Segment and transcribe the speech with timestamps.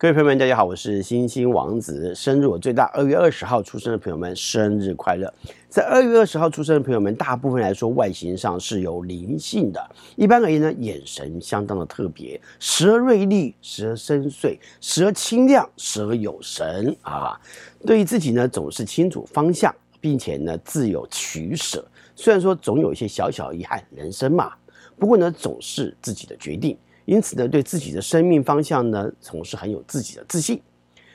[0.00, 2.14] 各位朋友们，大家好，我是星星王子。
[2.14, 5.34] 生日我最大，二月二十号出生的朋友们，生日快乐！
[5.68, 9.90] 在二月二十号出生的朋友们，大部分来说外形上是有灵性的。
[10.14, 17.36] 一般而言呢，眼神相当的特别，时而锐利，时而深邃，时而清亮，时而有神啊。
[17.84, 21.84] 对于自己呢，总是清楚方向，并且呢，自有取舍。
[22.14, 24.52] 虽然说总有一些小小遗憾，人生嘛，
[24.96, 26.78] 不过呢，总是自己的决定。
[27.08, 30.60] 因此呢，对自己的生命方向呢，总是很有自己的自信，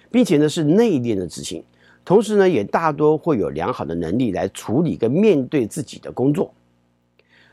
[0.09, 1.63] 并且呢是内敛的自信，
[2.03, 6.51] 同时呢也大多会有良好的能力来处理跟面对自己的工作，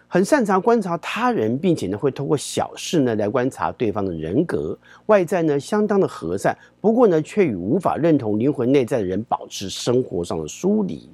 [0.09, 11.11] 很擅长观察他人，并且呢会通过小事呢来观察对方的人格，外在呢相当的和善，不过呢却与无法认同灵魂内在的人保持生活上的疏离，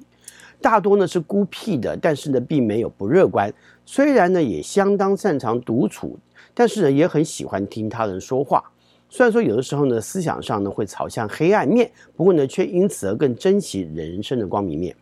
[0.61, 3.53] 大多呢是孤僻的，但是呢并没有不乐观，
[3.85, 6.17] 虽然呢也相当擅长独处。
[6.59, 8.63] 但是呢，也很喜欢听他人说话。
[9.09, 14.95] 虽然说有的时候呢，思想上呢会朝向黑暗面，不过呢，却因此而更珍惜人生的光明面。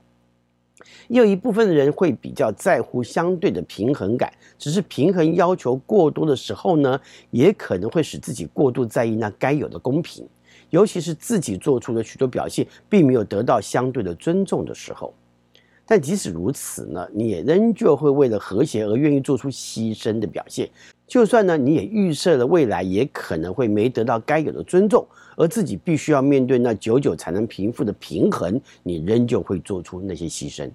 [1.08, 7.00] 也有一部分的人会比较在乎相对的平衡感，只是平衡要求过多的时候呢，
[7.32, 10.28] 也可能会使自己过度在意那该有的公平，
[10.72, 15.14] 尤其是自己做出的许多表现并没有得到相对的尊重的时候。
[15.88, 20.70] 但即使如此呢，你也仍旧会为了和谐而愿意做出牺牲的表现。
[21.08, 25.06] 就算呢，你也预设了未来也可能会没得到该有的尊重，
[25.38, 30.70] 而自己必须要面对那久久才能平复的平衡，你仍旧会做出那些牺牲。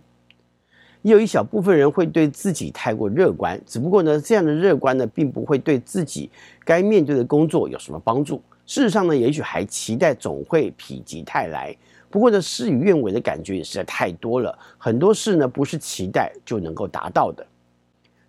[1.03, 6.31] 也有一小部分人会对自己太过乐观，只不过呢，这样的乐观呢，并不会对自己
[6.65, 8.41] 该面对的工作有什么帮助。
[8.67, 11.75] 事实上呢，也许还期待总会否极泰来。
[12.09, 17.47] 不过呢，事与愿违的感觉也实在太多了，很多事呢，不是期待就能够达到的。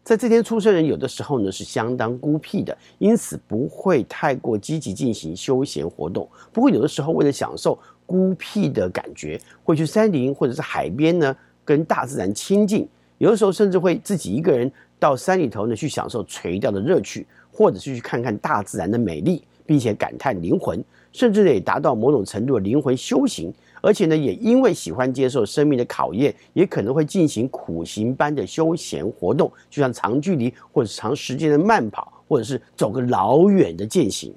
[0.04, 6.28] 在这天出生人有的时候呢是相当孤僻的，因此不会太过积极进行休闲活动。
[6.52, 12.88] 不过有的时候为了享受孤僻的感觉，会去山林或者是海边呢，跟大自然亲近。
[13.20, 23.54] 有的时候甚至会自己一个人到山里头呢去享受垂钓的乐趣，或者是去看看大自然的美丽，并且感叹灵魂，甚至呢也达到某种程度的灵魂修行。
[23.82, 34.34] 而且呢，也因为喜欢接受生命的考验，也可能会进行苦行般的休闲活动，就像长距离或者长时间的慢跑，或者是走个老远的健行。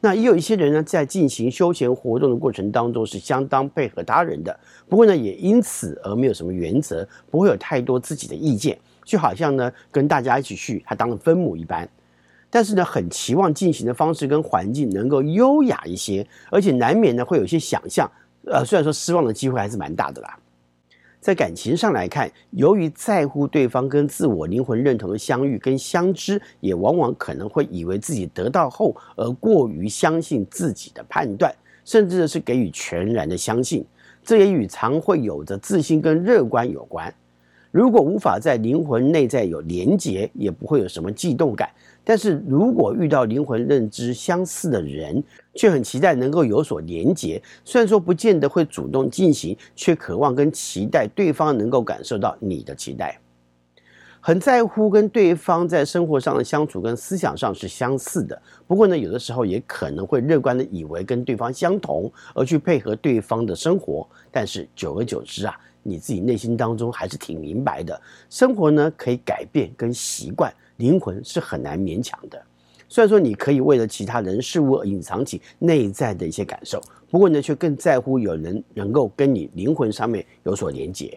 [0.00, 4.54] 那也有一些人呢，在进行休闲活动的过程当中是相当配合他人的，
[4.86, 11.88] 不过呢，也因此而没有什么原则，不会有太多自己的意见，就好像呢，跟大家一起去，他当了分母一般。
[12.50, 18.08] 但是呢，很期望进行的方式跟环境能够优雅一些，而且难免呢会有一些想象。
[18.46, 20.38] 呃，虽然说失望的机会还是蛮大的啦。
[21.20, 31.50] 在感情上来看，由于在乎对方跟自我灵魂认同的相遇跟相知，也往往可能会以为自己得到后而过于相信自己的判断，
[31.84, 33.86] 甚至是给予全然的相信。
[34.22, 37.12] 这也与常会有着自信跟乐观有关。
[37.74, 41.68] 如果无法在灵魂内在有连结，也不会有什么悸动感。
[42.04, 45.20] 但是如果遇到灵魂认知相似的人，
[45.56, 53.18] 却很期待能够有所连结，虽然说不见得会主动进行，却渴望跟期待对方能够感受到你的期待，
[54.20, 58.40] 很在乎跟对方在生活上的相处跟思想上是相似的。
[58.68, 64.08] 不过呢，有的时候也可能会乐观的以为跟对方相同，而去配合对方的生活。
[64.30, 70.52] 但是久而久之啊，你自己内心当中还是挺明白的，生活呢可以改变跟习惯。
[70.78, 72.42] 灵魂是很难勉强的，
[72.88, 81.16] 虽然说你可以为了其他人事物而隐藏起内在的一些感受，不过呢，却更在乎有人能够跟你灵魂上面有所连接。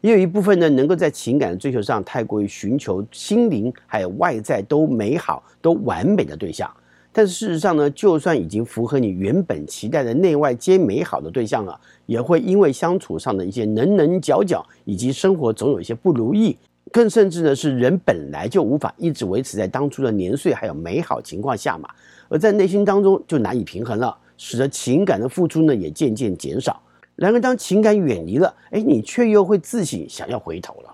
[0.00, 6.70] 也有一部分呢，能够在情感的追求上太过于寻求心灵还有外在都美好、都完美的对象，
[7.16, 16.56] 但是事实上呢，就算已经符合你原本期待的内外皆美好的对象了，也会因为相处上的一些棱棱角角，以及生活总有一些不如意。
[16.90, 21.88] 更甚至呢，是人本来就无法一直维持在当初的年岁还有美好情况下嘛，
[22.28, 26.82] 而在内心当中就难以平衡了，使得情感的付出呢也渐渐减少。
[27.14, 30.90] 然而当情感远离了，哎，你却又会自省想要回头了。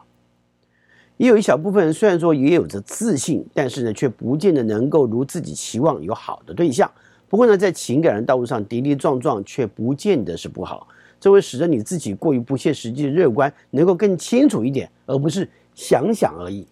[1.21, 6.91] 也有一小部分人虽然说也有着自信，但是呢却不见得能够如自己期望有好的对象。
[7.29, 10.89] 不过呢，在情感的道路上跌跌撞撞，却不见得是不好。
[11.21, 15.47] 这会使得你自己过于不切实际的乐观能够更清楚一点，而不是。
[15.75, 16.67] 想想而已。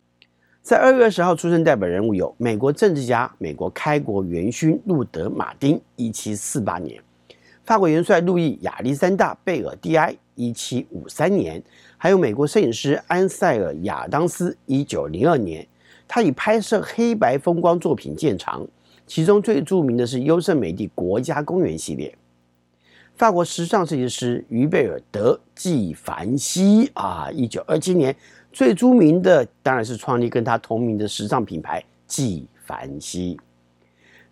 [0.60, 7.00] 在二月二十号出生代表人物有美国政治家、美国开国元勋路德·马丁（一七四八年），
[7.64, 11.60] 法国元帅路易亚历山大·贝尔蒂埃（一七五三年），
[11.98, 15.66] 还有美国摄影师安塞尔·亚当斯（一九零二年）。
[16.06, 18.66] 他以拍摄黑白风光作品见长，
[19.06, 22.16] 其中最著名的是优胜美地国家公园系列。
[23.16, 28.14] 法国时尚设计师于贝尔德纪梵希啊，一九二七年
[28.52, 33.36] 最著名的当然是创立跟他同名的时尚品牌纪梵希。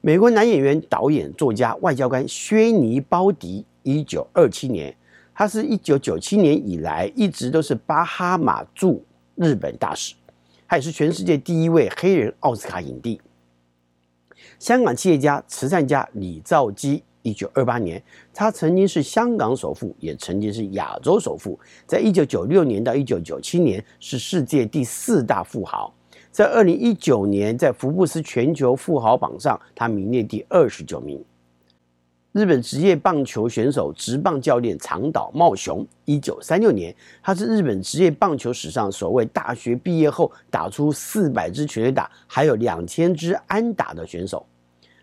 [0.00, 4.96] 美国男演员、导演、作家、外交官薛尼·鲍迪，一九二七年，
[5.38, 9.04] 他是一九九七年以来一直都是巴哈马驻
[9.34, 10.14] 日本大使，
[10.66, 13.20] 他也是全世界第一位黑人奥斯卡影帝。
[14.58, 18.02] 香港企业家、慈善家李兆基，一九二八年，
[18.32, 25.92] 他曾经是香港首富，也曾经是亚洲首富，在一九九六年到一九九七年是世界第四大富豪。
[26.30, 31.22] 在二零一九年，在福布斯全球富豪榜上，他名列第二十九名。
[32.36, 44.44] 日本职业棒球选手、职棒教练长岛茂雄，一九三六年，他是日本职业棒球史上首位大学毕业后打出四百支全垒打，还有两千支安打的选手。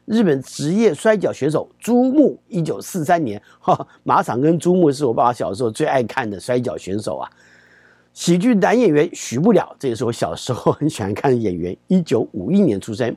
[0.06, 7.28] 日本职业摔角选手猪木，一九四三年，哈，马场跟猪木是我爸爸小时候最爱看的摔角选手啊。
[8.14, 11.76] 喜剧男演员许不了，这也是我小时候很喜欢看的演员。
[11.88, 13.16] 一九五一年出生。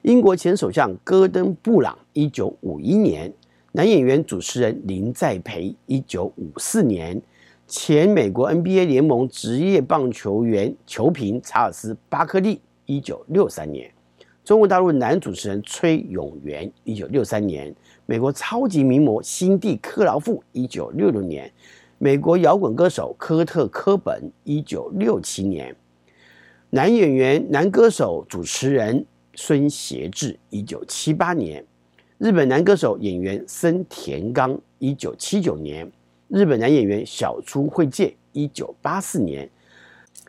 [0.00, 3.30] 英国前首相戈登布朗，一九五一年。
[3.72, 7.20] 男演员、主持人林在培，一九五四年。
[7.68, 13.88] 前美国 NBA 联盟职业棒球员球评查尔斯巴克利，一九六三年。
[14.42, 17.72] 中国大陆男主持人崔永元，一九六三年。
[18.06, 21.48] 美国超级名模辛蒂克劳馥，一九六六年。
[21.98, 25.72] 美国摇滚歌手科特·科本，一九六七年；
[26.70, 31.62] 男演员、男歌手、主持人孙协志，一九七八年；
[32.20, 35.90] 日本男歌手、演员森田刚，一九七九年；
[36.28, 39.48] 日本男演员小出惠介，一九八四年；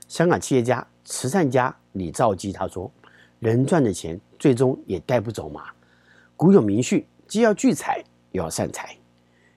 [0.07, 2.89] 香港企业家、慈善家李兆基他说
[3.39, 5.65] ：“人赚的钱最终也带不走嘛。
[6.37, 8.01] 古有名训，既要聚财，
[8.31, 8.95] 又要散财，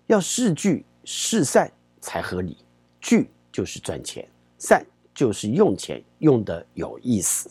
[0.09, 1.71] 要识聚识散。”
[2.03, 2.57] 才合理，
[3.01, 4.29] 聚就是赚钱，
[4.59, 4.85] 散
[5.15, 7.49] 就是用钱用得有意思。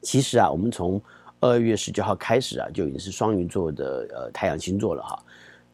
[0.00, 1.00] 其实啊，我们从
[1.40, 5.18] 二月十九号开始啊，就已经是双鱼座的呃太阳星座了哈。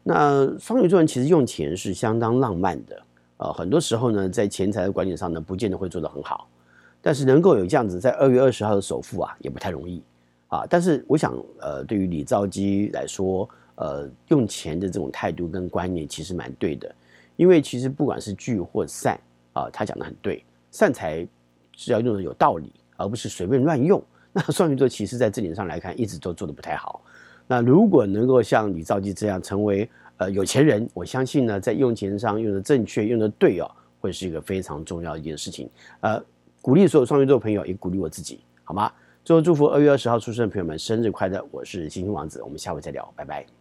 [0.01, 3.01] 那双鱼座人其实用钱是相当浪漫的，
[3.37, 6.47] 呃，很多时候呢，在钱财的管理上呢，不见得会做得很好。
[7.01, 10.01] 但是能够有这样子在二月二十号的首富啊，也不太容易
[10.47, 10.65] 啊。
[10.69, 16.93] 但是我想，呃，对于李兆基来说，呃，用钱的这种态度跟观念其实蛮对的。
[17.35, 19.19] 因为其实不管是聚或散
[19.53, 21.27] 啊，他讲的很对，散财
[21.73, 24.01] 是要用的有道理，而不是随便乱用。
[24.37, 27.01] 那双鱼座其实在这点上来看，一直都做得不太好。
[27.47, 35.67] 那如果能够像李兆基这样成为呃有钱人，我相信呢，在用钱上用的正确、用的对哦，会是一个非常重要的一件事情。
[36.01, 36.23] 呃，
[36.61, 38.91] 鼓励所有双鱼座朋友，也鼓励我自己，好吗？
[39.23, 41.43] 最后祝福二月二十号出生的朋友们生日快乐！
[41.51, 43.56] 我是星星王子，我们下回再聊，拜拜。